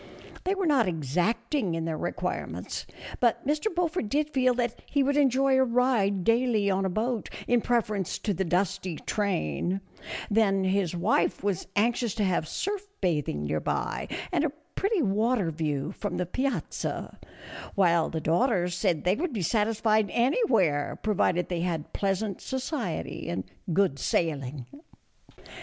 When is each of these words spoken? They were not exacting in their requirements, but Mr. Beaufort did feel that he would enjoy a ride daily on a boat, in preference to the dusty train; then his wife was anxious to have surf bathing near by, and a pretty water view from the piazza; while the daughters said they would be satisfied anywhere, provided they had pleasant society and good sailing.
They 0.45 0.55
were 0.55 0.65
not 0.65 0.87
exacting 0.87 1.75
in 1.75 1.85
their 1.85 1.95
requirements, 1.95 2.87
but 3.19 3.45
Mr. 3.45 3.65
Beaufort 3.75 4.09
did 4.09 4.31
feel 4.31 4.55
that 4.55 4.81
he 4.87 5.03
would 5.03 5.15
enjoy 5.15 5.55
a 5.59 5.63
ride 5.63 6.23
daily 6.23 6.71
on 6.71 6.85
a 6.85 6.89
boat, 6.89 7.29
in 7.47 7.61
preference 7.61 8.17
to 8.17 8.33
the 8.33 8.43
dusty 8.43 8.95
train; 8.95 9.79
then 10.31 10.63
his 10.63 10.95
wife 10.95 11.43
was 11.43 11.67
anxious 11.75 12.15
to 12.15 12.23
have 12.23 12.47
surf 12.47 12.87
bathing 12.99 13.43
near 13.43 13.59
by, 13.59 14.07
and 14.31 14.43
a 14.43 14.49
pretty 14.73 15.03
water 15.03 15.51
view 15.51 15.91
from 15.91 16.17
the 16.17 16.25
piazza; 16.25 17.19
while 17.75 18.09
the 18.09 18.19
daughters 18.21 18.73
said 18.73 19.03
they 19.03 19.13
would 19.13 19.33
be 19.33 19.43
satisfied 19.43 20.09
anywhere, 20.13 20.99
provided 21.03 21.47
they 21.47 21.61
had 21.61 21.93
pleasant 21.93 22.41
society 22.41 23.29
and 23.29 23.43
good 23.71 23.99
sailing. 23.99 24.65